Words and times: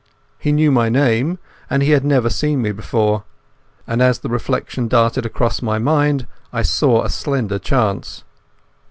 He 0.39 0.51
knew 0.51 0.71
my 0.71 0.89
name, 0.89 1.37
but 1.69 1.83
he 1.83 1.91
had 1.91 2.03
never 2.03 2.27
seen 2.27 2.59
me 2.63 2.71
before. 2.71 3.23
And 3.85 4.01
as 4.01 4.17
the 4.17 4.29
reflection 4.29 4.87
darted 4.87 5.27
across 5.27 5.61
my 5.61 5.77
mind 5.77 6.25
I 6.51 6.63
saw 6.63 7.03
a 7.03 7.07
slender 7.11 7.59
chance. 7.59 8.23